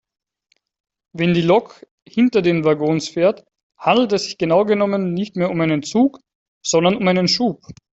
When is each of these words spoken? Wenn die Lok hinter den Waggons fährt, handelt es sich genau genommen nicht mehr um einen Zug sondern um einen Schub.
Wenn 1.13 1.35
die 1.35 1.43
Lok 1.43 1.85
hinter 2.07 2.41
den 2.41 2.63
Waggons 2.63 3.07
fährt, 3.07 3.45
handelt 3.77 4.11
es 4.13 4.23
sich 4.23 4.39
genau 4.39 4.65
genommen 4.65 5.13
nicht 5.13 5.35
mehr 5.35 5.51
um 5.51 5.61
einen 5.61 5.83
Zug 5.83 6.21
sondern 6.65 6.95
um 6.95 7.07
einen 7.07 7.27
Schub. 7.27 7.61